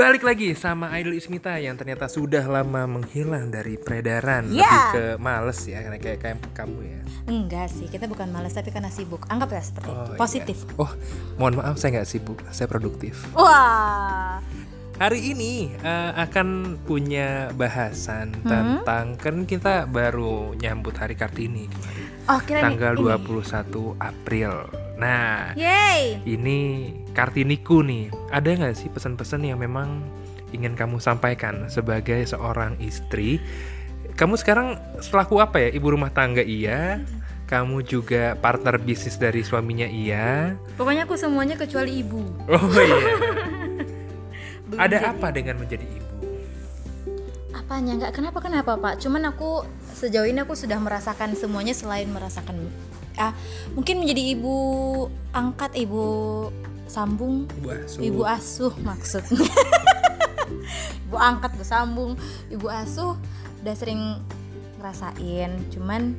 Balik 0.00 0.24
lagi 0.24 0.56
sama 0.56 0.88
Idol 0.96 1.12
Ismita 1.12 1.60
yang 1.60 1.76
ternyata 1.76 2.08
sudah 2.08 2.40
lama 2.42 2.88
menghilang 2.88 3.52
dari 3.52 3.76
peredaran 3.76 4.48
Ya. 4.48 4.64
Lebih 4.64 4.84
ke 4.90 5.04
males 5.20 5.60
ya, 5.62 5.84
karena 5.84 6.00
kayak, 6.00 6.18
kayak 6.18 6.36
kamu 6.56 6.78
ya 6.80 7.00
Enggak 7.28 7.68
sih, 7.68 7.84
kita 7.84 8.08
bukan 8.08 8.32
malas 8.32 8.56
tapi 8.56 8.72
karena 8.72 8.88
sibuk. 8.88 9.28
Anggaplah 9.28 9.60
seperti 9.60 9.92
itu. 9.92 10.10
iya. 10.10 10.16
Positif. 10.16 10.56
Oh, 10.74 10.88
mohon 11.36 11.60
maaf 11.60 11.76
saya 11.76 12.00
nggak 12.00 12.08
sibuk, 12.08 12.40
saya 12.48 12.64
produktif 12.64 13.28
Wah. 13.36 14.40
Hari 14.96 15.32
ini 15.32 15.52
eh, 15.74 16.10
akan 16.18 16.48
punya 16.80 17.52
bahasan 17.52 18.32
Hmm? 18.38 18.80
tentang 18.80 19.06
Kan 19.16 19.36
kita 19.44 19.84
baru 19.84 20.56
nyambut 20.56 20.92
Hari 20.92 21.12
Kartini 21.12 21.68
kemarin 21.68 22.08
Oh, 22.24 22.40
kira 22.40 22.60
Tanggal 22.62 22.96
ini. 22.96 23.04
21 23.04 24.00
April 24.00 24.52
Nah, 25.00 25.56
Yeay. 25.56 26.20
ini 26.28 26.92
Kartiniku 27.16 27.80
nih. 27.80 28.12
Ada 28.28 28.52
nggak 28.52 28.76
sih 28.76 28.92
pesan-pesan 28.92 29.48
yang 29.48 29.56
memang 29.56 30.04
ingin 30.52 30.76
kamu 30.76 31.00
sampaikan 31.00 31.66
sebagai 31.72 32.20
seorang 32.28 32.76
istri? 32.84 33.40
Kamu 34.20 34.36
sekarang 34.36 34.76
selaku 35.00 35.40
apa 35.40 35.56
ya? 35.56 35.68
Ibu 35.72 35.96
rumah 35.96 36.12
tangga 36.12 36.44
iya. 36.44 37.00
Kamu 37.48 37.82
juga 37.82 38.38
partner 38.38 38.78
bisnis 38.78 39.16
dari 39.16 39.40
suaminya 39.40 39.88
iya. 39.88 40.54
Pokoknya 40.76 41.08
aku 41.08 41.16
semuanya 41.16 41.56
kecuali 41.56 42.04
ibu. 42.04 42.20
Oh 42.46 42.68
iya. 42.76 43.00
Ada 44.84 44.96
jadi. 45.02 45.10
apa 45.16 45.28
dengan 45.34 45.58
menjadi 45.58 45.82
ibu? 45.82 46.09
Apanya? 47.70 47.94
Enggak 47.94 48.18
kenapa 48.18 48.42
kenapa, 48.42 48.74
Pak? 48.74 48.98
Cuman 48.98 49.30
aku 49.30 49.62
sejauh 49.94 50.26
ini 50.26 50.42
aku 50.42 50.58
sudah 50.58 50.74
merasakan 50.82 51.38
semuanya 51.38 51.70
selain 51.70 52.10
merasakan 52.10 52.66
ah 53.14 53.30
mungkin 53.78 54.02
menjadi 54.02 54.34
ibu 54.34 54.56
angkat, 55.30 55.78
ibu 55.78 56.02
sambung, 56.90 57.46
Ibu 57.62 57.70
asuh. 57.70 58.00
ibu 58.02 58.22
asuh 58.26 58.74
maksudnya. 58.82 59.46
ibu 61.06 61.14
angkat, 61.14 61.54
ibu 61.54 61.62
sambung, 61.62 62.18
ibu 62.50 62.66
asuh 62.66 63.14
udah 63.62 63.74
sering 63.78 64.18
ngerasain, 64.82 65.70
cuman 65.70 66.18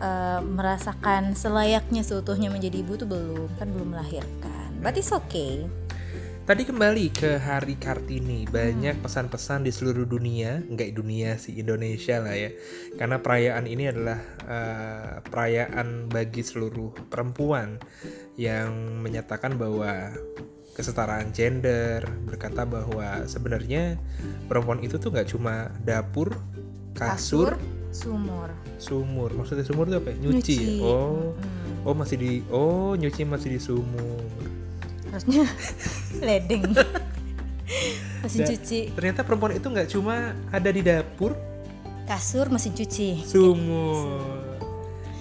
eh, 0.00 0.40
merasakan 0.40 1.36
selayaknya 1.36 2.00
seutuhnya 2.00 2.48
menjadi 2.48 2.80
ibu 2.80 2.96
tuh 2.96 3.04
belum, 3.04 3.52
kan 3.60 3.68
belum 3.68 3.92
melahirkan. 3.92 4.80
But 4.80 4.96
it's 4.96 5.12
okay. 5.12 5.68
Tadi 6.50 6.66
kembali 6.66 7.14
ke 7.14 7.38
Hari 7.38 7.78
Kartini, 7.78 8.42
banyak 8.42 8.98
Hmm. 8.98 9.04
pesan-pesan 9.06 9.62
di 9.62 9.70
seluruh 9.70 10.02
dunia, 10.02 10.58
enggak 10.66 10.98
dunia 10.98 11.38
sih 11.38 11.54
Indonesia 11.62 12.18
lah 12.18 12.34
ya. 12.34 12.50
Karena 12.98 13.22
perayaan 13.22 13.70
ini 13.70 13.86
adalah 13.86 14.18
eh, 14.50 15.22
perayaan 15.30 16.10
bagi 16.10 16.42
seluruh 16.42 17.06
perempuan 17.06 17.78
yang 18.34 18.98
menyatakan 18.98 19.62
bahwa 19.62 20.10
kesetaraan 20.74 21.30
gender, 21.30 22.02
berkata 22.26 22.66
bahwa 22.66 23.30
sebenarnya 23.30 23.94
perempuan 24.50 24.82
itu 24.82 24.98
tuh 24.98 25.14
nggak 25.14 25.30
cuma 25.30 25.70
dapur, 25.86 26.34
kasur, 26.98 27.62
sumur, 27.94 28.50
sumur. 28.82 29.30
Maksudnya 29.38 29.62
sumur 29.62 29.86
itu 29.86 30.02
apa? 30.02 30.10
ya? 30.10 30.16
Nyuci. 30.18 30.58
ya? 30.58 30.82
Oh, 30.82 31.30
Mm-mm. 31.30 31.86
oh 31.86 31.94
masih 31.94 32.18
di, 32.18 32.42
oh 32.50 32.98
nyuci 32.98 33.22
masih 33.22 33.54
di 33.54 33.62
sumur. 33.62 34.18
Harusnya 35.10 35.46
ledeng. 36.26 36.70
Mesin 38.26 38.40
cuci. 38.46 38.80
Ternyata 38.94 39.22
perempuan 39.22 39.54
itu 39.54 39.66
nggak 39.70 39.88
cuma 39.94 40.34
ada 40.50 40.70
di 40.70 40.82
dapur, 40.82 41.38
kasur 42.06 42.50
mesin 42.50 42.74
cuci. 42.74 43.22
Sumur. 43.22 44.20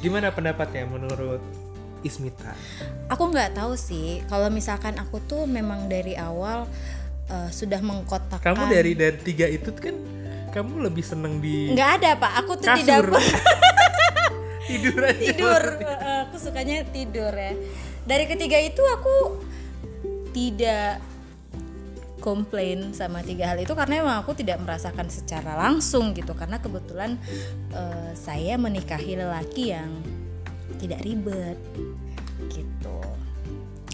Gimana 0.02 0.32
pendapatnya 0.34 0.88
menurut 0.88 1.44
Ismita? 2.02 2.56
aku 3.12 3.24
nggak 3.30 3.58
tahu 3.58 3.76
sih. 3.76 4.24
Kalau 4.32 4.48
misalkan 4.50 4.96
aku 4.98 5.20
tuh 5.26 5.44
memang 5.44 5.90
dari 5.92 6.16
awal 6.16 6.66
eh, 7.28 7.50
sudah 7.52 7.82
mengkotakkan 7.84 8.56
Kamu 8.56 8.72
dari 8.72 8.96
dari 8.96 9.18
tiga 9.20 9.46
itu 9.46 9.70
kan 9.76 9.94
kamu 10.50 10.90
lebih 10.90 11.06
seneng 11.06 11.38
di 11.38 11.74
nggak 11.76 11.90
ada 12.02 12.10
pak. 12.18 12.32
Aku 12.46 12.52
tuh 12.58 12.70
di 12.74 12.82
kasur. 12.86 13.14
dapur. 13.14 13.22
Tidur 14.70 15.02
aja. 15.02 15.18
tidur. 15.18 15.64
Eh, 15.82 16.20
aku 16.30 16.36
sukanya 16.38 16.86
tidur 16.94 17.34
ya. 17.34 17.58
Dari 18.06 18.30
ketiga 18.30 18.54
itu 18.62 18.78
aku 18.86 19.42
tidak 20.32 21.02
komplain 22.20 22.92
sama 22.92 23.24
tiga 23.24 23.56
hal 23.56 23.64
itu 23.64 23.72
karena 23.72 24.04
emang 24.04 24.18
aku 24.20 24.36
tidak 24.36 24.60
merasakan 24.60 25.08
secara 25.08 25.56
langsung 25.56 26.12
gitu. 26.14 26.36
Karena 26.36 26.60
kebetulan 26.60 27.16
eh, 27.72 28.12
saya 28.14 28.60
menikahi 28.60 29.20
lelaki 29.20 29.72
yang 29.74 29.90
tidak 30.80 31.04
ribet 31.04 31.58
gitu. 32.52 33.00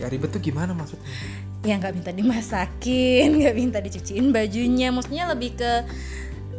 Ya 0.01 0.12
ribet 0.12 0.34
tuh 0.34 0.41
gimana 0.44 0.75
maksudnya? 0.75 1.07
ya 1.66 1.81
nggak 1.81 1.97
minta 1.97 2.12
dimasakin 2.13 3.29
nggak 3.41 3.56
minta 3.57 3.79
dicuciin 3.81 4.29
bajunya. 4.29 4.94
Maksudnya 4.94 5.25
lebih 5.34 5.57
ke 5.57 5.72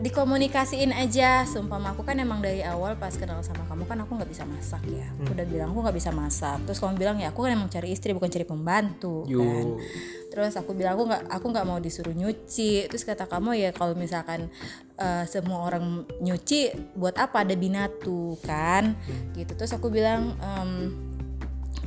dikomunikasiin 0.06 0.94
aja. 0.94 1.43
Sumpah 1.43 1.83
aku 1.83 2.06
kan 2.06 2.15
emang 2.17 2.39
dari 2.39 2.62
awal 2.62 2.94
pas 2.94 3.11
kenal 3.12 3.43
sama 3.43 3.67
kamu 3.67 3.83
kan 3.84 3.99
aku 4.06 4.15
nggak 4.15 4.31
bisa 4.31 4.47
masak 4.47 4.83
ya. 4.87 5.03
Aku 5.19 5.27
Hmm. 5.27 5.34
udah 5.34 5.47
bilang 5.47 5.69
aku 5.75 5.81
nggak 5.83 5.97
bisa 5.99 6.11
masak. 6.15 6.59
Terus 6.62 6.78
kamu 6.78 6.94
bilang 6.94 7.17
ya 7.19 7.34
aku 7.34 7.43
kan 7.43 7.53
emang 7.53 7.67
cari 7.67 7.91
istri 7.91 8.15
bukan 8.15 8.31
cari 8.31 8.47
pembantu 8.47 9.27
kan. 9.27 9.34
Yo. 9.34 9.78
terus 10.27 10.53
aku 10.53 10.77
bilang 10.77 11.00
aku 11.00 11.09
nggak 11.09 11.22
aku 11.33 11.47
nggak 11.49 11.66
mau 11.66 11.78
disuruh 11.81 12.12
nyuci. 12.12 12.87
Terus 12.87 13.03
kata 13.03 13.25
kamu 13.25 13.56
ya 13.56 13.71
kalau 13.72 13.97
misalkan 13.97 14.47
eh, 14.95 15.25
semua 15.27 15.65
orang 15.65 16.05
nyuci 16.21 16.71
buat 16.95 17.16
apa 17.16 17.43
ada 17.43 17.56
binatu 17.56 18.37
kan. 18.45 18.95
Gitu. 19.33 19.53
Terus 19.56 19.72
aku 19.72 19.89
bilang 19.89 20.37
"Em, 20.39 20.93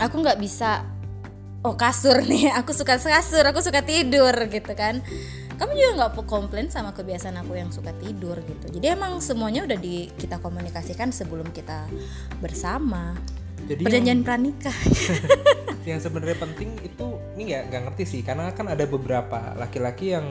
aku 0.02 0.16
nggak 0.18 0.41
bisa 0.41 0.81
oh 1.62 1.75
kasur 1.75 2.24
nih 2.24 2.50
aku 2.59 2.72
suka 2.72 2.96
kasur 2.97 3.44
aku 3.44 3.59
suka 3.59 3.84
tidur 3.84 4.31
gitu 4.47 4.72
kan 4.74 5.03
kamu 5.59 5.72
juga 5.75 5.92
nggak 6.00 6.12
komplain 6.24 6.72
sama 6.72 6.96
kebiasaan 6.96 7.36
aku 7.44 7.59
yang 7.59 7.68
suka 7.68 7.92
tidur 8.00 8.40
gitu. 8.47 8.80
Jadi 8.80 8.96
emang 8.96 9.20
semuanya 9.20 9.68
udah 9.68 9.75
di 9.75 10.08
kita 10.16 10.40
komunikasikan 10.40 11.12
sebelum 11.12 11.52
kita 11.52 11.84
bersama. 12.40 13.12
Jadi 13.68 13.84
perjanjian 13.84 14.24
yang, 14.24 14.25
pranikah. 14.25 14.74
Yang 15.90 16.08
sebenarnya 16.08 16.38
penting 16.40 16.70
itu 16.86 17.18
ini 17.36 17.52
nggak 17.52 17.64
nggak 17.72 17.81
ngerti 17.92 18.03
sih. 18.08 18.22
Karena 18.24 18.56
kan 18.56 18.72
ada 18.72 18.88
beberapa 18.88 19.52
laki-laki 19.59 20.16
yang 20.16 20.25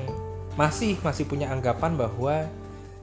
masih 0.56 0.97
masih 1.05 1.28
punya 1.28 1.53
anggapan 1.53 1.99
bahwa 1.99 2.49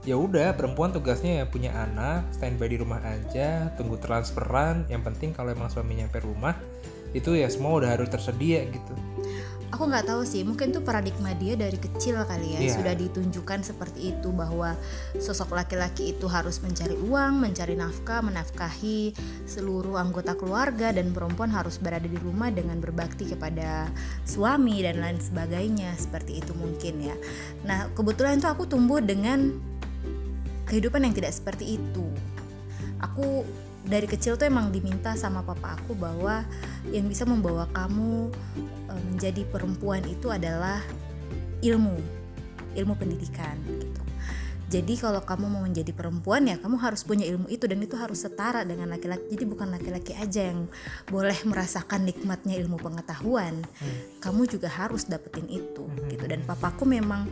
ya 0.07 0.15
udah 0.17 0.55
perempuan 0.57 0.89
tugasnya 0.93 1.43
ya 1.43 1.45
punya 1.45 1.73
anak 1.73 2.25
standby 2.33 2.69
di 2.69 2.77
rumah 2.81 3.05
aja 3.05 3.69
tunggu 3.77 4.01
transferan. 4.01 4.87
Yang 4.89 5.13
penting 5.13 5.29
kalau 5.37 5.53
emang 5.53 5.69
suaminya 5.69 6.09
nyampe 6.09 6.25
rumah 6.25 6.57
itu 7.15 7.31
ya 7.31 7.47
semua 7.47 7.79
udah 7.79 7.95
harus 7.95 8.11
tersedia 8.11 8.67
gitu 8.67 8.93
aku 9.73 9.89
nggak 9.89 10.05
tahu 10.07 10.21
sih 10.25 10.45
mungkin 10.45 10.69
tuh 10.69 10.85
paradigma 10.85 11.33
dia 11.37 11.57
dari 11.57 11.77
kecil 11.77 12.21
kali 12.25 12.57
ya. 12.57 12.59
Iya. 12.61 12.73
sudah 12.77 12.93
ditunjukkan 12.93 13.59
seperti 13.65 14.13
itu 14.13 14.29
bahwa 14.29 14.77
sosok 15.17 15.55
laki-laki 15.55 16.13
itu 16.13 16.29
harus 16.29 16.61
mencari 16.61 16.93
uang 16.93 17.41
mencari 17.41 17.73
nafkah 17.73 18.21
menafkahi 18.21 19.15
seluruh 19.49 19.97
anggota 19.97 20.37
keluarga 20.37 20.93
dan 20.93 21.11
perempuan 21.11 21.49
harus 21.49 21.81
berada 21.81 22.05
di 22.05 22.17
rumah 22.21 22.53
dengan 22.53 22.77
berbakti 22.77 23.25
kepada 23.29 23.89
suami 24.27 24.85
dan 24.85 25.01
lain 25.01 25.17
sebagainya. 25.17 25.93
Seperti 25.97 26.43
itu 26.43 26.53
mungkin 26.53 27.01
ya. 27.01 27.15
Nah 27.65 27.89
kebetulan 27.93 28.41
tuh 28.41 28.51
aku 28.53 28.63
tumbuh 28.69 29.01
dengan 29.01 29.53
kehidupan 30.69 31.05
yang 31.05 31.13
tidak 31.13 31.33
seperti 31.33 31.77
itu. 31.77 32.05
Aku 33.01 33.45
dari 33.85 34.09
kecil 34.09 34.33
tuh 34.33 34.49
emang 34.49 34.73
diminta 34.73 35.13
sama 35.13 35.45
papa 35.45 35.77
aku 35.77 35.93
bahwa 35.93 36.41
yang 36.89 37.05
bisa 37.05 37.21
membawa 37.23 37.69
kamu 37.69 38.33
menjadi 39.11 39.43
perempuan 39.47 40.03
itu 40.07 40.31
adalah 40.31 40.83
ilmu, 41.63 41.97
ilmu 42.75 42.93
pendidikan 42.95 43.55
gitu. 43.67 44.05
Jadi 44.65 44.97
kalau 44.97 45.21
kamu 45.21 45.45
mau 45.45 45.61
menjadi 45.61 45.93
perempuan 45.93 46.49
ya 46.49 46.57
kamu 46.57 46.81
harus 46.81 47.05
punya 47.05 47.21
ilmu 47.29 47.45
itu 47.53 47.69
dan 47.69 47.85
itu 47.85 47.93
harus 47.93 48.25
setara 48.25 48.65
dengan 48.65 48.89
laki-laki. 48.89 49.37
Jadi 49.37 49.45
bukan 49.45 49.69
laki-laki 49.69 50.17
aja 50.17 50.49
yang 50.49 50.65
boleh 51.05 51.37
merasakan 51.45 52.01
nikmatnya 52.01 52.57
ilmu 52.65 52.81
pengetahuan. 52.81 53.61
Kamu 54.19 54.49
juga 54.49 54.65
harus 54.67 55.05
dapetin 55.05 55.45
itu 55.53 55.85
gitu. 56.09 56.25
Dan 56.25 56.41
papaku 56.49 56.81
memang 56.89 57.29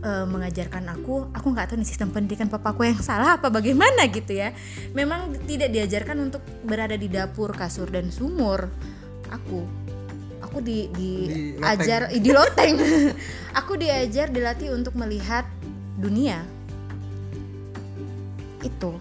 eh, 0.00 0.24
mengajarkan 0.24 0.88
aku, 0.88 1.28
aku 1.36 1.46
nggak 1.52 1.68
tahu 1.68 1.84
nih 1.84 1.88
sistem 1.88 2.08
pendidikan 2.08 2.48
papaku 2.48 2.88
yang 2.88 2.96
salah 2.96 3.36
apa 3.36 3.52
bagaimana 3.52 4.08
gitu 4.08 4.32
ya. 4.32 4.56
Memang 4.96 5.36
tidak 5.44 5.68
diajarkan 5.68 6.32
untuk 6.32 6.40
berada 6.64 6.96
di 6.96 7.12
dapur, 7.12 7.52
kasur 7.52 7.92
dan 7.92 8.08
sumur. 8.08 8.72
Aku 9.28 9.83
aku 10.54 10.62
di, 10.62 10.86
di 10.94 11.10
Di 11.26 11.40
loteng. 11.58 11.66
ajar 11.66 12.00
di 12.14 12.30
loteng. 12.30 12.74
aku 13.58 13.72
diajar 13.74 14.30
dilatih 14.30 14.70
untuk 14.70 14.94
melihat 14.94 15.42
dunia. 15.98 16.46
Itu. 18.62 18.94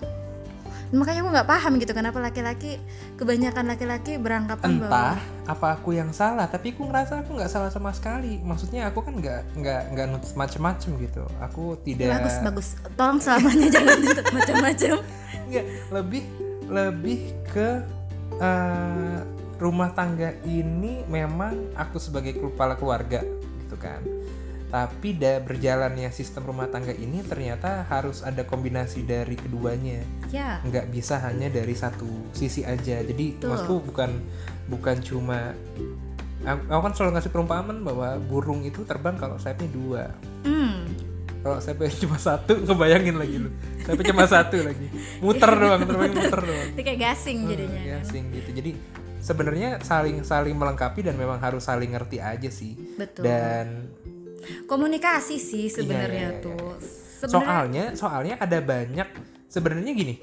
Makanya 0.93 1.25
aku 1.25 1.29
nggak 1.33 1.49
paham 1.49 1.71
gitu 1.81 1.89
kenapa 1.93 2.21
laki-laki 2.21 2.77
kebanyakan 3.17 3.65
laki-laki 3.65 4.21
beranggapan 4.21 4.77
bahwa 4.77 5.17
entah 5.17 5.17
apa 5.49 5.67
aku 5.73 5.97
yang 5.97 6.13
salah 6.13 6.45
tapi 6.45 6.69
aku 6.69 6.85
ngerasa 6.85 7.25
aku 7.25 7.33
nggak 7.33 7.49
salah 7.49 7.73
sama 7.73 7.89
sekali 7.97 8.37
maksudnya 8.45 8.93
aku 8.93 9.01
kan 9.01 9.17
nggak 9.17 9.57
nggak 9.57 9.81
nggak 9.89 10.05
nuntut 10.13 10.37
macem-macem 10.37 10.93
gitu 11.01 11.25
aku 11.41 11.81
tidak 11.81 12.21
bagus 12.21 12.35
bagus. 12.45 12.67
Tolong 12.93 13.17
selamanya 13.17 13.67
jangan 13.75 13.97
tutup 14.05 14.25
macam-macam. 14.37 14.95
nggak 15.49 15.65
lebih 15.97 16.23
lebih 16.69 17.19
ke 17.49 17.69
eh, 18.37 19.19
rumah 19.63 19.95
tangga 19.95 20.35
ini 20.43 21.07
memang 21.07 21.71
aku 21.73 21.95
sebagai 21.95 22.35
kepala 22.35 22.75
keluarga 22.75 23.23
gitu 23.63 23.79
kan. 23.79 24.03
Tapi 24.67 25.13
da 25.13 25.37
berjalannya 25.37 26.09
sistem 26.09 26.49
rumah 26.49 26.65
tangga 26.65 26.91
ini 26.91 27.21
ternyata 27.21 27.85
harus 27.85 28.25
ada 28.25 28.41
kombinasi 28.41 29.05
dari 29.05 29.37
keduanya. 29.37 30.01
Ya. 30.33 30.57
Nggak 30.65 30.89
bisa 30.89 31.21
hanya 31.21 31.47
dari 31.47 31.71
satu 31.73 32.09
sisi 32.33 32.65
aja. 32.65 32.99
Jadi 32.99 33.37
Betul. 33.37 33.47
maksudku 33.53 33.75
bukan 33.85 34.11
bukan 34.65 34.97
cuma 34.99 35.53
aku 36.43 36.81
kan 36.81 36.91
selalu 36.91 37.11
ngasih 37.15 37.31
perumpamaan 37.31 37.79
bahwa 37.85 38.19
burung 38.19 38.65
itu 38.65 38.83
terbang 38.83 39.15
kalau 39.15 39.37
sayapnya 39.37 39.69
dua. 39.71 40.03
Hmm. 40.43 40.83
kalau 41.39 41.59
sayapnya 41.59 41.91
cuma 42.07 42.17
satu 42.17 42.55
ngebayangin 42.57 43.15
lagi 43.15 43.35
lu. 43.39 43.49
Sayapnya 43.85 44.05
cuma 44.09 44.25
satu 44.25 44.57
lagi. 44.57 44.87
Muter 45.21 45.51
doang 45.53 45.81
terbang 45.83 46.11
muter 46.11 46.41
doang. 46.41 46.67
Itu 46.71 46.81
kayak 46.81 46.99
gasing 46.99 47.37
jadinya 47.45 47.77
Hmm, 47.77 47.87
ya 47.87 47.97
kan. 47.99 48.09
sing 48.09 48.23
gitu. 48.31 48.49
Jadi 48.57 48.71
sebenarnya 49.23 49.79
saling 49.79 50.27
saling 50.27 50.59
melengkapi 50.59 50.99
dan 50.99 51.15
memang 51.15 51.39
harus 51.39 51.63
saling 51.63 51.95
ngerti 51.95 52.19
aja 52.19 52.51
sih. 52.51 52.75
Betul. 52.99 53.23
Dan 53.23 53.87
komunikasi 54.67 55.39
sih 55.39 55.71
sebenarnya 55.71 56.35
iya, 56.35 56.35
iya, 56.35 56.43
tuh. 56.43 56.75
sebenarnya 57.23 57.31
soalnya 57.31 57.85
soalnya 57.95 58.35
ada 58.35 58.59
banyak 58.59 59.07
sebenarnya 59.47 59.95
gini 59.95 60.19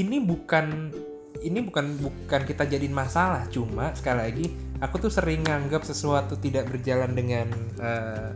ini 0.00 0.16
bukan 0.24 0.88
ini 1.44 1.60
bukan 1.60 2.00
bukan 2.00 2.42
kita 2.48 2.64
jadiin 2.64 2.94
masalah. 2.94 3.44
Cuma 3.52 3.92
sekali 3.92 4.18
lagi 4.24 4.46
aku 4.80 4.96
tuh 4.96 5.12
sering 5.12 5.44
nganggap 5.44 5.84
sesuatu 5.84 6.40
tidak 6.40 6.72
berjalan 6.72 7.12
dengan 7.12 7.46
eh, 7.78 8.32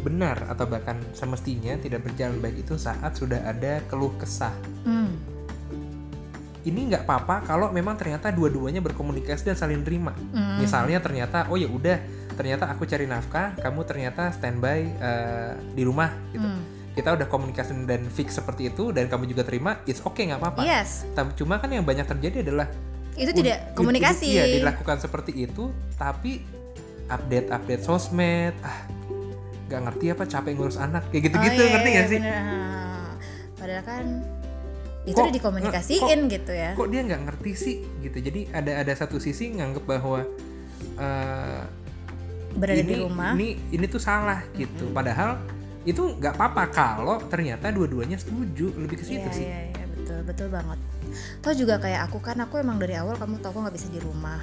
benar 0.00 0.48
atau 0.48 0.64
bahkan 0.64 0.96
semestinya 1.12 1.76
tidak 1.76 2.08
berjalan 2.08 2.40
baik 2.40 2.64
itu 2.64 2.76
saat 2.80 3.16
sudah 3.16 3.40
ada 3.44 3.80
keluh 3.88 4.12
kesah. 4.16 4.52
Hmm. 4.84 5.19
Ini 6.62 6.80
nggak 6.86 7.02
apa-apa 7.02 7.44
kalau 7.44 7.68
memang 7.68 7.94
ternyata 7.94 8.28
dua-duanya 8.28 8.80
berkomunikasi 8.80 9.44
dan 9.44 9.56
saling 9.56 9.80
terima 9.80 10.12
Hmm. 10.30 10.58
misalnya 10.58 10.98
ternyata 10.98 11.46
oh 11.46 11.56
ya 11.56 11.66
udah 11.66 11.96
ternyata 12.32 12.68
aku 12.68 12.84
cari 12.84 13.04
nafkah 13.04 13.56
kamu 13.56 13.80
ternyata 13.82 14.28
standby 14.30 14.80
eh, 14.90 15.52
di 15.70 15.82
rumah 15.82 16.12
gitu 16.30 16.42
Hmm. 16.42 16.60
kita 16.90 17.14
udah 17.14 17.26
komunikasi 17.26 17.72
dan 17.84 18.04
fix 18.06 18.34
seperti 18.34 18.68
itu 18.68 18.90
dan 18.90 19.06
kamu 19.06 19.24
juga 19.26 19.42
terima 19.42 19.80
it's 19.84 20.00
okay 20.00 20.26
nggak 20.26 20.38
apa-apa 20.38 20.60
yes 20.62 21.08
Tapi 21.10 21.32
cuma 21.34 21.56
kan 21.56 21.68
yang 21.68 21.82
banyak 21.82 22.04
terjadi 22.04 22.42
adalah 22.42 22.68
itu 23.12 23.32
tidak 23.32 23.72
komunikasi 23.72 24.26
iya 24.30 24.44
dilakukan 24.50 24.96
seperti 24.98 25.32
itu 25.38 25.68
tapi 25.94 26.40
update 27.06 27.48
update 27.48 27.82
sosmed 27.82 28.54
ah 28.60 28.78
nggak 29.66 29.80
ngerti 29.82 30.04
apa 30.10 30.24
capek 30.24 30.52
ngurus 30.52 30.76
anak 30.76 31.06
kayak 31.08 31.28
gitu-gitu 31.28 31.56
Oh, 31.56 31.62
iya, 31.62 31.72
ngerti 31.72 31.86
iya, 31.86 31.94
nggak 31.94 32.08
sih 32.08 32.18
bener. 32.18 32.42
Ah, 32.42 33.10
padahal 33.54 33.84
kan 33.84 34.04
itu 35.02 35.12
Kok- 35.12 35.24
udah 35.24 35.34
dikomunikasiin 35.34 36.20
gitu 36.28 36.52
ya. 36.52 36.70
kok 36.72 36.88
dia 36.88 37.00
nggak 37.00 37.22
ngerti 37.24 37.52
sih 37.52 37.76
gitu. 38.00 38.20
Jadi 38.20 38.52
ada 38.52 38.80
ada 38.80 38.92
satu 38.92 39.16
sisi 39.16 39.48
nganggep 39.50 39.84
bahwa 39.84 40.20
eh, 40.96 41.62
berada 42.52 42.76
ini 42.76 42.92
di 42.92 43.00
rumah. 43.00 43.32
ini 43.32 43.48
ini 43.70 43.86
tuh 43.86 43.98
salah 43.98 44.44
gitu. 44.52 44.92
Padahal 44.92 45.40
itu 45.82 46.04
nggak 46.14 46.36
apa-apa 46.36 46.64
kalau 46.68 47.16
ternyata 47.24 47.72
dua-duanya 47.72 48.16
setuju 48.16 48.76
lebih 48.76 49.00
ke 49.00 49.04
situ 49.04 49.24
Iya 49.24 49.32
sih. 49.32 49.46
iya 49.46 49.60
iya. 49.72 49.84
Betul 49.96 50.18
betul 50.22 50.48
banget. 50.48 50.78
Toh 51.40 51.54
juga 51.56 51.80
kayak 51.80 52.00
aku 52.06 52.20
kan 52.20 52.36
aku 52.36 52.60
emang 52.60 52.76
dari 52.76 52.94
awal 52.94 53.16
kamu 53.16 53.40
tau 53.40 53.50
aku 53.50 53.64
nggak 53.64 53.76
bisa 53.76 53.88
di 53.88 53.98
rumah. 53.98 54.40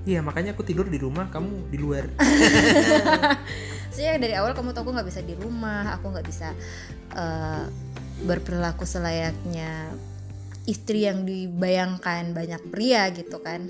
iya 0.00 0.24
makanya 0.24 0.56
aku 0.56 0.64
tidur 0.64 0.88
di 0.88 0.96
rumah 0.96 1.28
kamu 1.28 1.68
di 1.68 1.76
luar. 1.76 2.08
Soalnya 3.92 4.16
dari 4.16 4.34
awal 4.34 4.56
kamu 4.56 4.72
tau 4.72 4.80
aku 4.80 4.96
nggak 4.96 5.04
bisa 5.04 5.20
di 5.20 5.34
rumah, 5.36 5.92
aku 5.92 6.08
nggak 6.08 6.24
bisa 6.24 6.56
eh, 7.12 7.64
berperilaku 8.24 8.84
selayaknya 8.84 9.92
istri 10.68 11.08
yang 11.08 11.24
dibayangkan 11.24 12.36
banyak 12.36 12.62
pria 12.68 13.08
gitu 13.10 13.40
kan. 13.40 13.66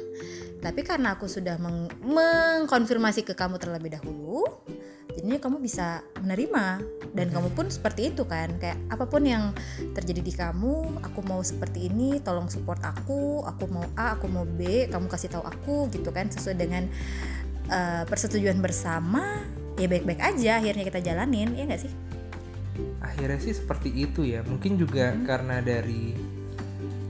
Tapi 0.61 0.85
karena 0.85 1.17
aku 1.17 1.25
sudah 1.25 1.56
meng- 1.56 1.88
mengkonfirmasi 2.05 3.25
ke 3.25 3.32
kamu 3.32 3.56
terlebih 3.56 3.97
dahulu, 3.97 4.44
jadinya 5.17 5.41
kamu 5.41 5.56
bisa 5.64 6.05
menerima 6.20 6.85
dan 7.17 7.26
Mhm. 7.31 7.35
kamu 7.35 7.49
pun 7.56 7.67
seperti 7.73 8.12
itu 8.12 8.29
kan. 8.29 8.52
Kayak 8.61 8.76
apa 8.93 9.08
pun 9.08 9.25
yang 9.25 9.56
terjadi 9.97 10.20
di 10.20 10.32
kamu, 10.37 11.00
aku 11.00 11.20
mau 11.25 11.41
seperti 11.41 11.88
ini, 11.88 12.20
tolong 12.20 12.53
support 12.53 12.85
aku, 12.85 13.41
aku 13.49 13.64
mau 13.73 13.88
A, 13.96 14.20
aku 14.20 14.29
mau 14.29 14.44
B, 14.44 14.85
kamu 14.93 15.08
kasih 15.08 15.32
tahu 15.32 15.44
aku 15.49 15.88
gitu 15.96 16.12
kan 16.12 16.29
sesuai 16.29 16.56
dengan 16.61 16.85
eh, 17.70 18.03
persetujuan 18.05 18.58
bersama. 18.61 19.46
Ya 19.79 19.88
baik-baik 19.88 20.20
aja 20.20 20.61
akhirnya 20.61 20.85
kita 20.85 21.00
jalanin, 21.00 21.56
ya 21.56 21.64
nggak 21.64 21.81
sih? 21.87 21.93
Akhirnya 23.00 23.38
sih 23.38 23.55
seperti 23.55 23.91
itu 23.93 24.25
ya. 24.25 24.41
Mungkin 24.43 24.77
juga 24.77 25.12
Hmm. 25.12 25.25
karena 25.27 25.56
dari 25.61 26.15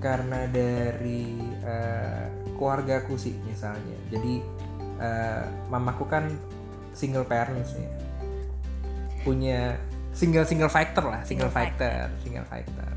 karena 0.01 0.49
dari 0.49 1.37
eh, 1.61 2.27
keluargaku 2.57 3.15
sih 3.17 3.37
misalnya. 3.45 3.97
Jadi 4.09 4.41
eh, 5.01 5.45
mamaku 5.69 6.05
kan 6.09 6.29
single 6.93 7.25
parents 7.25 7.73
ya 7.79 7.87
punya 9.21 9.77
single 10.17 10.49
single 10.49 10.73
fighter 10.73 11.05
lah 11.05 11.21
single, 11.29 11.53
Single 11.53 11.53
fighter. 11.53 12.09
single 12.25 12.47
fighter. 12.49 12.89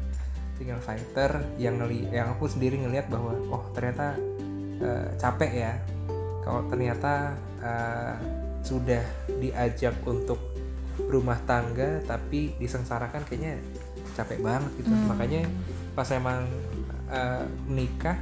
Single 0.56 0.82
fighter 0.82 1.32
yang 1.60 1.76
ngeli 1.82 2.08
yang 2.10 2.32
aku 2.32 2.48
sendiri 2.48 2.80
ngelihat 2.80 3.12
bahwa 3.12 3.36
oh 3.52 3.64
ternyata 3.76 4.16
eh, 4.80 5.08
capek 5.20 5.52
ya. 5.52 5.74
Kalau 6.44 6.64
ternyata 6.72 7.36
eh, 7.60 8.16
sudah 8.64 9.04
diajak 9.44 9.92
untuk 10.08 10.40
rumah 11.00 11.40
tangga 11.44 12.02
tapi 12.04 12.54
disengsarakan 12.58 13.24
kayaknya 13.24 13.58
capek 14.14 14.40
banget 14.40 14.72
gitu 14.78 14.90
Hmm. 14.90 15.08
makanya 15.08 15.42
pas 15.92 16.10
emang 16.10 16.46
eh, 17.08 17.44
menikah 17.66 18.18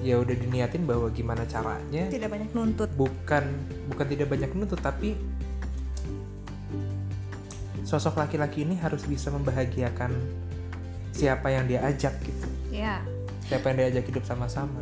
ya 0.00 0.16
udah 0.16 0.32
diniatin 0.32 0.82
bahwa 0.82 1.06
gimana 1.08 1.44
caranya 1.44 2.08
Tidak 2.08 2.26
banyak 2.26 2.50
nuntut. 2.50 2.88
bukan 2.94 3.44
bukan 3.86 4.06
tidak 4.06 4.26
banyak 4.28 4.50
menuntut 4.50 4.78
tapi 4.78 5.12
sosok 7.84 8.16
laki-laki 8.16 8.64
ini 8.64 8.74
harus 8.76 9.04
bisa 9.04 9.28
membahagiakan 9.28 10.10
siapa 11.10 11.46
yang 11.48 11.68
dia 11.68 11.84
ajak 11.84 12.16
gitu 12.18 12.48
Ya. 12.72 12.98
siapa 13.44 13.70
yang 13.70 13.84
diajak 13.84 14.08
hidup 14.08 14.24
sama-sama 14.24 14.80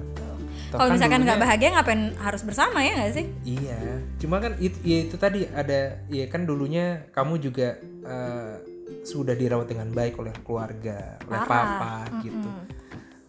Kalau 0.78 0.88
kan 0.88 0.96
misalkan 0.96 1.20
nggak 1.28 1.40
bahagia 1.40 1.68
ngapain 1.76 2.02
harus 2.16 2.42
bersama 2.44 2.78
ya 2.80 2.92
nggak 2.96 3.12
sih? 3.12 3.26
Iya, 3.44 3.80
cuma 4.16 4.40
kan 4.40 4.56
itu, 4.56 4.78
ya 4.80 4.98
itu 5.04 5.16
tadi 5.20 5.44
ada, 5.52 6.00
ya 6.08 6.24
kan 6.32 6.48
dulunya 6.48 7.04
kamu 7.12 7.40
juga 7.44 7.76
eh, 7.82 8.54
sudah 9.04 9.34
dirawat 9.36 9.68
dengan 9.68 9.88
baik 9.92 10.16
oleh 10.20 10.32
keluarga, 10.44 11.16
oleh 11.28 11.40
Parah. 11.44 11.48
papa 11.48 11.94
gitu. 12.22 12.48
Mm-mm. 12.48 12.80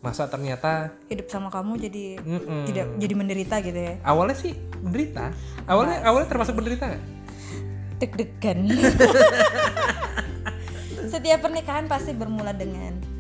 Masa 0.04 0.28
ternyata 0.28 0.92
Hidup 1.08 1.32
sama 1.32 1.48
kamu 1.48 1.80
jadi 1.80 2.20
mm-mm. 2.20 2.68
tidak 2.68 2.88
jadi 3.00 3.14
menderita 3.16 3.56
gitu 3.64 3.80
ya. 3.80 3.94
awalnya 4.04 4.36
sih 4.36 4.52
menderita, 4.84 5.32
awalnya 5.64 6.04
awalnya 6.04 6.28
termasuk 6.28 6.54
menderita 6.60 6.92
nggak? 6.92 7.04
Deg-degan. 8.04 8.60
Setiap 11.14 11.40
pernikahan 11.46 11.88
pasti 11.88 12.12
bermula 12.12 12.52
dengan 12.52 13.13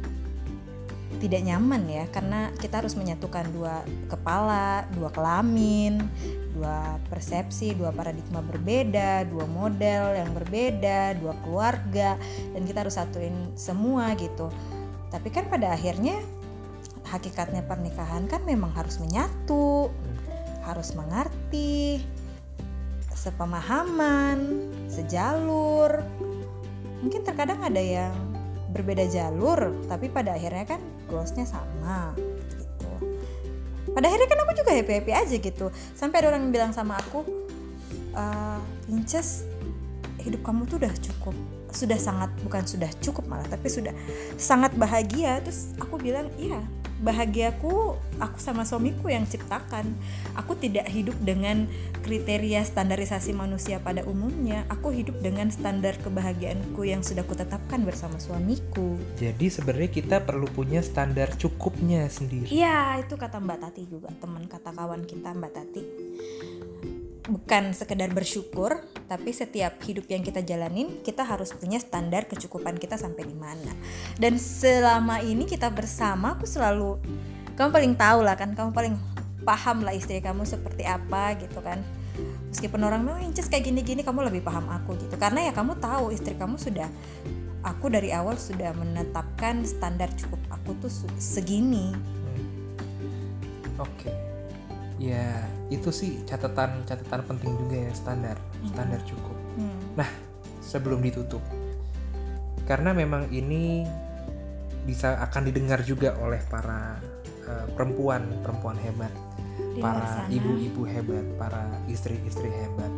tidak 1.23 1.39
nyaman 1.47 1.87
ya 1.87 2.03
karena 2.11 2.51
kita 2.59 2.83
harus 2.83 2.99
menyatukan 2.99 3.47
dua 3.55 3.87
kepala, 4.11 4.83
dua 4.91 5.07
kelamin, 5.07 6.03
dua 6.51 6.99
persepsi, 7.07 7.71
dua 7.79 7.95
paradigma 7.95 8.43
berbeda, 8.43 9.23
dua 9.31 9.47
model 9.47 10.19
yang 10.19 10.35
berbeda, 10.35 11.15
dua 11.23 11.31
keluarga 11.47 12.19
dan 12.51 12.61
kita 12.67 12.83
harus 12.83 12.99
satuin 12.99 13.55
semua 13.55 14.11
gitu. 14.19 14.51
Tapi 15.15 15.31
kan 15.31 15.47
pada 15.47 15.71
akhirnya 15.71 16.19
hakikatnya 17.07 17.63
pernikahan 17.71 18.27
kan 18.27 18.43
memang 18.43 18.75
harus 18.75 18.99
menyatu, 18.99 19.87
harus 20.67 20.91
mengerti, 20.91 22.03
sepemahaman, 23.15 24.67
sejalur. 24.91 26.03
Mungkin 26.99 27.23
terkadang 27.23 27.63
ada 27.63 27.79
yang 27.79 28.11
berbeda 28.75 29.07
jalur, 29.07 29.71
tapi 29.87 30.11
pada 30.11 30.35
akhirnya 30.35 30.67
kan 30.67 30.83
goalsnya 31.13 31.45
sama 31.45 32.17
gitu. 32.17 32.89
Pada 33.93 34.09
akhirnya 34.09 34.25
kan 34.25 34.39
aku 34.41 34.53
juga 34.57 34.71
happy 34.73 34.93
happy 34.97 35.11
aja 35.13 35.35
gitu. 35.37 35.65
Sampai 35.93 36.25
ada 36.25 36.33
orang 36.33 36.49
yang 36.49 36.53
bilang 36.53 36.71
sama 36.73 36.97
aku, 36.97 37.21
"Eh, 38.17 38.59
Inces, 38.89 39.45
hidup 40.25 40.41
kamu 40.41 40.65
tuh 40.65 40.81
udah 40.81 40.93
cukup, 40.97 41.37
sudah 41.69 41.99
sangat 42.01 42.33
bukan 42.41 42.65
sudah 42.65 42.89
cukup 42.97 43.29
malah, 43.29 43.45
tapi 43.45 43.69
sudah 43.69 43.93
sangat 44.41 44.73
bahagia." 44.73 45.37
Terus 45.45 45.77
aku 45.77 46.01
bilang, 46.01 46.33
"Iya, 46.41 46.57
bahagiaku 47.03 47.99
aku 48.17 48.37
sama 48.39 48.63
suamiku 48.63 49.11
yang 49.11 49.27
ciptakan. 49.27 49.91
Aku 50.39 50.55
tidak 50.55 50.87
hidup 50.87 51.13
dengan 51.21 51.67
kriteria 52.01 52.63
standarisasi 52.63 53.35
manusia 53.35 53.83
pada 53.83 54.07
umumnya. 54.07 54.63
Aku 54.71 54.95
hidup 54.95 55.19
dengan 55.19 55.51
standar 55.51 55.99
kebahagiaanku 55.99 56.87
yang 56.87 57.03
sudah 57.03 57.27
kutetapkan 57.27 57.83
bersama 57.83 58.17
suamiku." 58.17 58.95
Jadi 59.19 59.51
sebenarnya 59.51 59.91
kita 59.91 60.17
perlu 60.23 60.47
punya 60.47 60.79
standar 60.79 61.35
cukupnya 61.35 62.07
sendiri. 62.07 62.47
Iya, 62.47 63.03
itu 63.03 63.19
kata 63.19 63.43
Mbak 63.43 63.59
Tati 63.59 63.83
juga, 63.85 64.09
teman 64.17 64.47
kata 64.47 64.71
kawan 64.71 65.03
kita 65.03 65.35
Mbak 65.35 65.51
Tati. 65.51 65.83
Bukan 67.23 67.71
sekedar 67.71 68.11
bersyukur, 68.11 68.83
tapi 69.07 69.31
setiap 69.31 69.79
hidup 69.87 70.11
yang 70.11 70.19
kita 70.19 70.43
jalanin, 70.43 70.99
kita 71.07 71.23
harus 71.23 71.55
punya 71.55 71.79
standar 71.79 72.27
kecukupan 72.27 72.75
kita 72.75 72.99
sampai 72.99 73.23
di 73.23 73.35
mana. 73.35 73.71
Dan 74.19 74.35
selama 74.35 75.23
ini 75.23 75.47
kita 75.47 75.71
bersama, 75.71 76.35
aku 76.35 76.43
selalu, 76.43 76.99
kamu 77.55 77.69
paling 77.71 77.93
tahu 77.95 78.19
lah 78.27 78.35
kan, 78.35 78.51
kamu 78.51 78.75
paling 78.75 78.95
paham 79.43 79.83
lah 79.83 79.91
istri 79.93 80.23
kamu 80.23 80.47
seperti 80.47 80.87
apa 80.87 81.35
gitu 81.37 81.59
kan. 81.59 81.83
meskipun 82.53 82.85
orang 82.85 83.01
bilang 83.01 83.25
Inces 83.25 83.49
kayak 83.49 83.65
gini-gini 83.65 84.05
kamu 84.05 84.29
lebih 84.29 84.45
paham 84.45 84.69
aku 84.69 84.93
gitu 85.01 85.17
karena 85.17 85.49
ya 85.49 85.51
kamu 85.51 85.81
tahu 85.81 86.13
istri 86.13 86.37
kamu 86.37 86.61
sudah 86.61 86.85
aku 87.65 87.89
dari 87.89 88.13
awal 88.13 88.37
sudah 88.37 88.69
menetapkan 88.77 89.65
standar 89.65 90.13
cukup 90.13 90.37
aku 90.53 90.77
tuh 90.77 90.91
segini 91.17 91.89
Hmm. 91.93 93.81
Oke. 93.81 94.32
Ya, 95.01 95.49
itu 95.73 95.89
sih 95.89 96.21
catatan 96.29 96.85
catatan 96.85 97.21
penting 97.25 97.57
juga 97.57 97.89
ya 97.89 97.91
standar, 97.97 98.37
standar 98.69 99.01
cukup. 99.03 99.37
Hmm. 99.57 100.05
Sebelum 100.61 101.01
ditutup. 101.01 101.41
Karena 102.63 102.95
memang 102.95 103.27
ini 103.33 103.83
bisa 104.87 105.19
akan 105.23 105.47
didengar 105.47 105.83
juga 105.83 106.15
oleh 106.19 106.39
para 106.47 106.99
eh, 107.43 107.67
perempuan, 107.75 108.23
perempuan 108.43 108.77
hebat, 108.79 109.11
Di 109.75 109.81
para 109.81 110.27
ibu-ibu 110.31 110.83
hebat, 110.87 111.25
para 111.35 111.67
istri-istri 111.91 112.47
hebat 112.51 112.91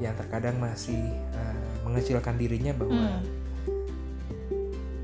yang 0.00 0.14
terkadang 0.16 0.56
masih 0.60 1.00
eh, 1.14 1.74
mengecilkan 1.84 2.36
dirinya 2.40 2.72
bahwa 2.72 3.20
Hmm. 3.20 3.22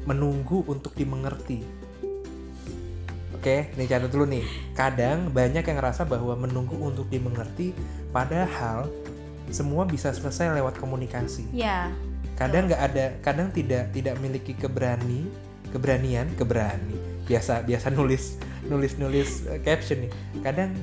menunggu 0.08 0.64
untuk 0.66 0.96
dimengerti. 0.96 1.79
Oke, 3.40 3.72
nih 3.72 3.88
catat 3.88 4.12
dulu 4.12 4.28
nih. 4.28 4.44
Kadang 4.76 5.32
banyak 5.32 5.64
yang 5.64 5.80
ngerasa 5.80 6.04
bahwa 6.04 6.36
menunggu 6.36 6.76
untuk 6.76 7.08
dimengerti, 7.08 7.72
padahal 8.12 8.92
semua 9.48 9.88
bisa 9.88 10.12
selesai 10.12 10.52
lewat 10.60 10.76
komunikasi. 10.76 11.48
ya 11.48 11.88
Kadang 12.36 12.68
nggak 12.68 12.82
ada, 12.92 13.16
kadang 13.24 13.48
tidak 13.48 13.96
tidak 13.96 14.20
memiliki 14.20 14.52
keberani, 14.52 15.24
keberanian, 15.72 16.28
keberani. 16.36 17.00
Biasa 17.24 17.64
biasa 17.64 17.88
nulis 17.88 18.36
nulis 18.68 19.00
nulis 19.00 19.48
eh, 19.48 19.56
caption 19.64 20.04
nih. 20.04 20.12
Kadang 20.44 20.76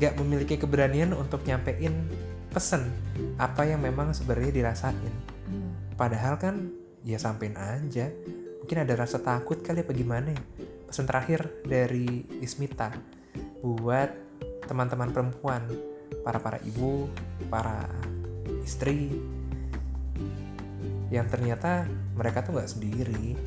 nggak 0.00 0.16
memiliki 0.16 0.56
keberanian 0.56 1.12
untuk 1.12 1.44
nyampein 1.44 1.92
pesen 2.56 2.88
apa 3.36 3.68
yang 3.68 3.84
memang 3.84 4.16
sebenarnya 4.16 4.64
dirasain. 4.64 5.14
Hmm. 5.44 5.76
Padahal 5.92 6.40
kan 6.40 6.72
ya 7.04 7.20
sampein 7.20 7.52
aja. 7.52 8.08
Mungkin 8.64 8.80
ada 8.80 8.96
rasa 8.96 9.20
takut 9.20 9.60
kali 9.60 9.84
apa 9.84 9.92
gimana 9.92 10.32
ya. 10.32 10.42
Pesan 10.86 11.06
terakhir 11.06 11.50
dari 11.66 12.24
Ismita 12.40 12.94
buat 13.62 14.10
teman-teman 14.66 15.10
perempuan, 15.10 15.62
para 16.22 16.38
para 16.38 16.58
ibu, 16.62 17.10
para 17.50 17.86
istri 18.62 19.10
yang 21.10 21.26
ternyata 21.30 21.86
mereka 22.18 22.42
tuh 22.42 22.58
nggak 22.58 22.70
sendiri 22.70 23.38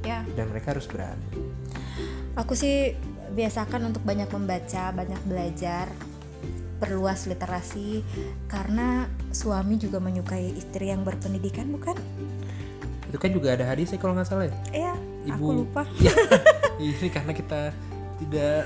ya 0.00 0.24
dan 0.36 0.48
mereka 0.48 0.72
harus 0.72 0.88
berani. 0.88 1.28
Aku 2.36 2.56
sih 2.56 2.96
biasakan 3.32 3.92
untuk 3.92 4.02
banyak 4.04 4.28
membaca, 4.32 4.92
banyak 4.92 5.20
belajar, 5.28 5.88
perluas 6.80 7.28
literasi 7.28 8.02
karena 8.48 9.06
suami 9.30 9.78
juga 9.78 10.00
menyukai 10.00 10.56
istri 10.56 10.90
yang 10.90 11.04
berpendidikan 11.04 11.68
bukan? 11.70 11.96
Itu 13.06 13.20
kan 13.20 13.30
juga 13.30 13.52
ada 13.52 13.68
hadisnya 13.68 14.00
kalau 14.00 14.16
nggak 14.16 14.28
salah 14.28 14.48
ya. 14.48 14.56
Iya, 14.72 14.94
aku 15.30 15.44
Ibu. 15.46 15.46
lupa. 15.64 15.82
Ini 16.80 17.08
karena 17.12 17.32
kita 17.34 17.60
tidak 18.22 18.64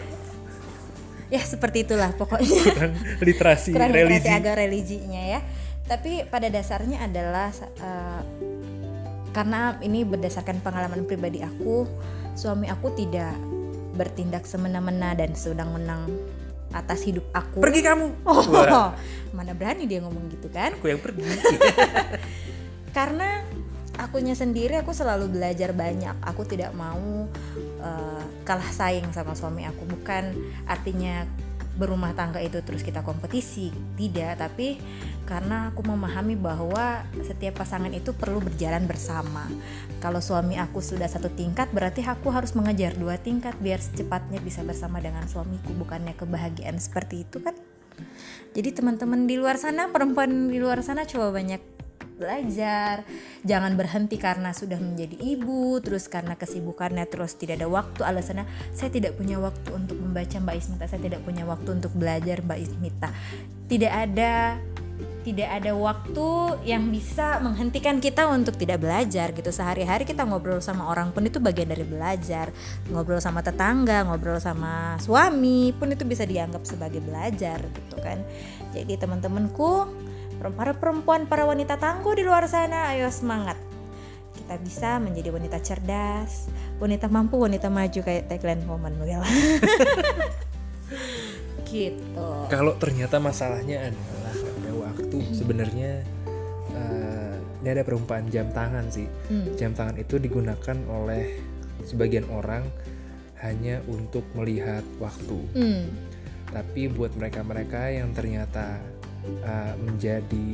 Ya 1.26 1.42
seperti 1.42 1.82
itulah 1.82 2.14
pokoknya. 2.14 2.46
kurang 2.78 2.94
literasi 3.18 3.74
Kurang 3.74 3.90
religi. 3.90 4.22
literasi 4.22 4.30
agak 4.30 4.54
religinya 4.62 5.22
ya. 5.26 5.40
Tapi 5.86 6.22
pada 6.26 6.46
dasarnya 6.46 7.02
adalah 7.02 7.50
eh, 7.82 8.22
karena 9.34 9.74
ini 9.82 10.06
berdasarkan 10.06 10.62
pengalaman 10.62 11.02
pribadi 11.02 11.42
aku, 11.42 11.82
suami 12.38 12.70
aku 12.70 12.94
tidak 12.94 13.34
bertindak 13.98 14.46
semena-mena 14.46 15.18
dan 15.18 15.34
sedang-menang 15.34 16.06
atas 16.70 17.02
hidup 17.02 17.26
aku. 17.34 17.58
Pergi 17.58 17.80
kamu. 17.82 18.06
Oh, 18.22 18.42
Wah. 18.54 18.94
mana 19.36 19.50
berani 19.50 19.86
dia 19.90 19.98
ngomong 20.06 20.30
gitu 20.30 20.46
kan? 20.52 20.78
Aku 20.78 20.86
yang 20.86 21.02
pergi. 21.02 21.26
Karena 22.96 23.42
akunya 23.96 24.36
sendiri 24.36 24.76
aku 24.78 24.92
selalu 24.92 25.32
belajar 25.32 25.72
banyak. 25.72 26.16
Aku 26.24 26.44
tidak 26.44 26.72
mau 26.72 27.28
eh, 27.82 28.24
kalah 28.46 28.70
saing 28.70 29.08
sama 29.12 29.34
suami 29.34 29.66
aku. 29.66 29.84
Bukan 29.84 30.36
artinya 30.68 31.26
berumah 31.76 32.16
tangga 32.16 32.40
itu 32.40 32.64
terus 32.64 32.80
kita 32.80 33.04
kompetisi, 33.04 33.68
tidak. 34.00 34.40
Tapi 34.40 34.80
karena 35.28 35.70
aku 35.70 35.84
memahami 35.84 36.34
bahwa 36.34 37.04
setiap 37.20 37.60
pasangan 37.60 37.92
itu 37.92 38.16
perlu 38.16 38.40
berjalan 38.40 38.88
bersama. 38.88 39.44
Kalau 40.00 40.24
suami 40.24 40.56
aku 40.56 40.80
sudah 40.80 41.06
satu 41.06 41.28
tingkat, 41.36 41.68
berarti 41.70 42.00
aku 42.02 42.32
harus 42.32 42.56
mengejar 42.56 42.96
dua 42.96 43.20
tingkat 43.20 43.52
biar 43.60 43.78
secepatnya 43.78 44.40
bisa 44.40 44.64
bersama 44.64 44.98
dengan 44.98 45.28
suamiku. 45.28 45.76
Bukannya 45.76 46.16
kebahagiaan 46.16 46.80
seperti 46.80 47.28
itu 47.28 47.44
kan? 47.44 47.52
Jadi 48.56 48.72
teman-teman 48.72 49.28
di 49.28 49.36
luar 49.36 49.60
sana, 49.60 49.92
perempuan 49.92 50.48
di 50.48 50.56
luar 50.56 50.80
sana 50.80 51.04
coba 51.04 51.28
banyak 51.28 51.75
belajar. 52.16 53.04
Jangan 53.44 53.76
berhenti 53.76 54.16
karena 54.16 54.50
sudah 54.56 54.80
menjadi 54.80 55.16
ibu, 55.20 55.78
terus 55.84 56.08
karena 56.08 56.34
kesibukannya 56.34 57.04
terus 57.06 57.36
tidak 57.36 57.62
ada 57.62 57.68
waktu. 57.68 58.00
Alasannya 58.02 58.48
saya 58.72 58.90
tidak 58.90 59.14
punya 59.20 59.36
waktu 59.38 59.70
untuk 59.76 60.00
membaca 60.00 60.36
Mbak 60.40 60.56
Ismita, 60.56 60.84
saya 60.88 61.00
tidak 61.00 61.20
punya 61.22 61.44
waktu 61.44 61.68
untuk 61.76 61.92
belajar 61.94 62.40
Mbak 62.42 62.58
Ismita. 62.58 63.08
Tidak 63.68 63.92
ada 63.92 64.56
tidak 65.26 65.50
ada 65.58 65.74
waktu 65.74 66.28
yang 66.62 66.86
bisa 66.86 67.42
menghentikan 67.42 67.98
kita 67.98 68.30
untuk 68.30 68.54
tidak 68.54 68.78
belajar 68.78 69.34
gitu 69.34 69.50
sehari-hari 69.50 70.06
kita 70.06 70.22
ngobrol 70.22 70.62
sama 70.62 70.86
orang 70.86 71.10
pun 71.10 71.26
itu 71.26 71.42
bagian 71.42 71.66
dari 71.66 71.82
belajar 71.82 72.54
ngobrol 72.94 73.18
sama 73.18 73.42
tetangga 73.42 74.06
ngobrol 74.06 74.38
sama 74.38 74.94
suami 75.02 75.74
pun 75.74 75.90
itu 75.90 76.06
bisa 76.06 76.22
dianggap 76.22 76.62
sebagai 76.62 77.02
belajar 77.02 77.58
gitu 77.58 77.98
kan 77.98 78.22
jadi 78.70 79.02
teman-temanku 79.02 79.90
para 80.52 80.76
perempuan 80.76 81.26
para 81.26 81.48
wanita 81.48 81.80
tangguh 81.80 82.14
di 82.14 82.22
luar 82.22 82.46
sana 82.46 82.92
ayo 82.94 83.10
semangat 83.10 83.58
kita 84.36 84.54
bisa 84.62 85.00
menjadi 85.00 85.32
wanita 85.32 85.58
cerdas 85.64 86.46
wanita 86.76 87.08
mampu 87.08 87.40
wanita 87.40 87.72
maju 87.72 88.00
kayak 88.04 88.28
tagline 88.28 88.62
Commonwealth 88.68 89.26
gitu 91.66 92.30
Kalau 92.46 92.78
ternyata 92.78 93.18
masalahnya 93.18 93.90
adalah 93.90 94.36
ada 94.38 94.72
waktu, 94.86 95.18
sebenarnya 95.34 96.06
eh, 96.72 97.34
ini 97.62 97.68
ada 97.68 97.82
perumpamaan 97.82 98.30
jam 98.30 98.48
tangan 98.54 98.86
sih. 98.88 99.10
Hmm. 99.26 99.50
Jam 99.58 99.74
tangan 99.74 99.98
itu 99.98 100.22
digunakan 100.22 100.78
oleh 100.86 101.42
sebagian 101.82 102.26
orang 102.30 102.62
hanya 103.42 103.82
untuk 103.90 104.22
melihat 104.38 104.86
waktu. 105.02 105.38
Hmm. 105.58 105.84
Tapi 106.54 106.86
buat 106.88 107.12
mereka-mereka 107.18 107.90
yang 107.90 108.14
ternyata 108.14 108.78
eh, 109.44 109.74
menjadi 109.78 110.48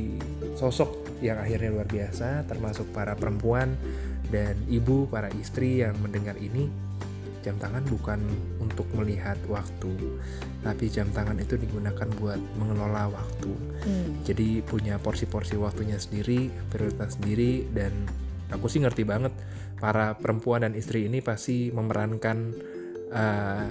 sosok 0.57 1.21
yang 1.23 1.39
akhirnya 1.39 1.71
luar 1.71 1.87
biasa, 1.87 2.43
termasuk 2.45 2.91
para 2.91 3.15
perempuan 3.15 3.79
dan 4.27 4.59
ibu, 4.67 5.07
para 5.07 5.31
istri 5.39 5.85
yang 5.85 5.95
mendengar 6.03 6.35
ini, 6.35 6.67
jam 7.43 7.55
tangan 7.59 7.83
bukan 7.87 8.19
untuk 8.59 8.87
melihat 8.95 9.35
waktu, 9.47 9.91
tapi 10.63 10.87
jam 10.87 11.07
tangan 11.11 11.39
itu 11.39 11.59
digunakan 11.59 12.07
buat 12.19 12.39
mengelola 12.59 13.11
waktu. 13.11 13.51
Hmm. 13.83 14.09
Jadi 14.23 14.63
punya 14.63 14.99
porsi-porsi 14.99 15.59
waktunya 15.59 15.99
sendiri, 15.99 16.51
prioritas 16.71 17.19
sendiri, 17.19 17.67
dan 17.71 17.91
aku 18.51 18.71
sih 18.71 18.79
ngerti 18.79 19.03
banget 19.03 19.31
para 19.77 20.15
perempuan 20.15 20.63
dan 20.63 20.73
istri 20.79 21.11
ini 21.11 21.19
pasti 21.19 21.67
memerankan 21.75 22.37
eh, 23.11 23.67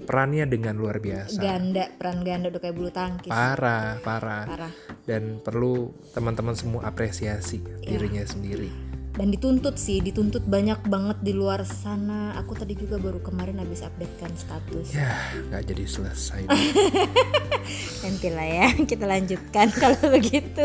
perannya 0.00 0.44
dengan 0.44 0.74
luar 0.74 0.98
biasa. 0.98 1.36
ganda 1.36 1.88
peran 1.92 2.20
ganda 2.20 2.48
udah 2.48 2.58
kayak 2.58 2.72
bulu 2.72 2.88
tangkis 2.88 3.28
Parah, 3.28 4.00
parah. 4.00 4.44
parah 4.44 4.72
Dan 5.02 5.38
perlu 5.38 5.86
teman-teman 6.10 6.52
semua 6.52 6.84
apresiasi 6.84 7.60
Iya. 7.80 7.88
dirinya 7.90 8.22
sendiri. 8.22 8.70
dan 9.10 9.26
dituntut 9.28 9.74
sih 9.74 9.98
dituntut 9.98 10.40
banyak 10.42 10.86
banget 10.86 11.18
di 11.20 11.32
luar 11.32 11.60
sana 11.62 12.32
aku 12.32 12.54
tadi 12.54 12.72
juga 12.72 12.94
baru 12.96 13.18
kemarin 13.20 13.58
habis 13.58 13.82
update 13.82 14.16
kan 14.16 14.30
status 14.32 14.94
Ya, 14.94 15.12
nggak 15.44 15.66
jadi 15.66 15.84
selesai. 15.84 16.40
nanti 18.02 18.28
lah 18.28 18.46
ya 18.46 18.66
kita 18.90 19.04
lanjutkan 19.04 19.66
kalau 19.82 19.98
begitu 20.08 20.64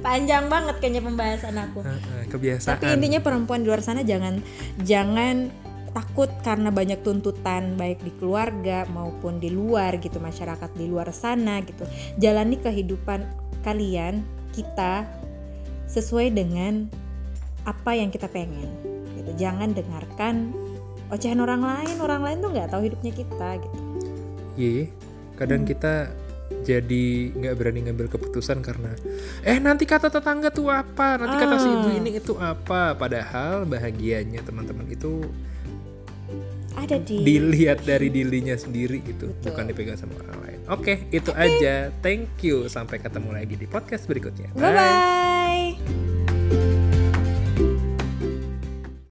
panjang 0.00 0.48
banget 0.48 0.74
kayaknya 0.78 1.02
pembahasan 1.02 1.56
aku 1.60 1.84
Kebiasaan. 2.26 2.72
tapi 2.72 2.84
intinya 2.90 3.20
perempuan 3.20 3.60
di 3.60 3.68
luar 3.68 3.78
sana 3.78 4.00
jangan 4.02 4.40
jangan 4.80 5.52
takut 5.92 6.32
karena 6.40 6.72
banyak 6.72 7.04
tuntutan 7.04 7.76
baik 7.76 8.00
di 8.00 8.12
keluarga 8.16 8.88
maupun 8.88 9.36
di 9.36 9.52
luar 9.52 10.00
gitu 10.00 10.16
masyarakat 10.16 10.70
di 10.72 10.88
luar 10.88 11.12
sana 11.12 11.60
gitu 11.60 11.84
jalani 12.16 12.56
kehidupan 12.56 13.24
kalian 13.60 14.24
kita 14.52 15.04
sesuai 15.86 16.32
dengan 16.32 16.88
apa 17.62 17.92
yang 17.92 18.08
kita 18.08 18.26
pengen 18.26 18.72
gitu 19.14 19.30
jangan 19.36 19.70
dengarkan 19.70 20.50
ocehan 21.12 21.38
orang 21.38 21.60
lain 21.60 21.96
orang 22.00 22.24
lain 22.24 22.38
tuh 22.40 22.50
nggak 22.50 22.68
tahu 22.72 22.82
hidupnya 22.88 23.12
kita 23.12 23.48
gitu 23.60 23.78
Iya, 24.52 24.84
kadang 25.36 25.64
Hmm. 25.64 25.70
kita 25.72 25.94
jadi 26.62 27.04
nggak 27.32 27.54
berani 27.56 27.88
ngambil 27.88 28.12
keputusan 28.12 28.60
karena 28.60 28.92
eh 29.40 29.56
nanti 29.56 29.88
kata 29.88 30.12
tetangga 30.12 30.52
tuh 30.52 30.68
apa, 30.68 31.16
nanti 31.16 31.36
kata 31.40 31.56
si 31.56 31.68
ibu 31.72 31.88
Ah. 31.88 31.96
ini 31.96 32.10
itu 32.12 32.36
apa. 32.36 32.92
Padahal 32.92 33.64
bahagianya 33.64 34.44
teman-teman 34.44 34.84
itu 34.92 35.24
ada 36.76 36.96
di 36.98 37.20
dilihat 37.22 37.84
dari 37.84 38.08
dirinya 38.08 38.56
sendiri 38.56 39.02
itu 39.04 39.30
bukan 39.44 39.64
dipegang 39.68 39.98
sama 39.98 40.16
orang 40.22 40.38
lain. 40.46 40.58
Oke 40.70 40.82
okay, 40.82 40.96
itu 41.10 41.30
okay. 41.32 41.48
aja. 41.48 41.74
Thank 42.00 42.42
you. 42.44 42.70
Sampai 42.70 43.02
ketemu 43.02 43.34
lagi 43.34 43.54
di 43.58 43.66
podcast 43.68 44.08
berikutnya. 44.08 44.50
Bye, 44.56 44.72
bye, 44.72 44.76
-bye. 44.76 45.31